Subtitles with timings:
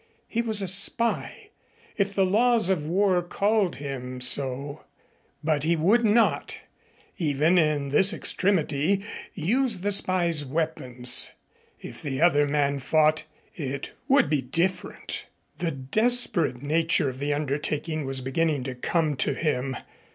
[0.27, 1.51] He was a spy,
[1.95, 4.83] if the laws of war called him so,
[5.43, 6.57] but he would not,
[7.19, 11.33] even in this extremity, use the spy's weapons.
[11.79, 13.25] If the other man fought,
[13.55, 15.27] it would be different.
[15.59, 19.77] The desperate nature of the undertaking was beginning to come to him.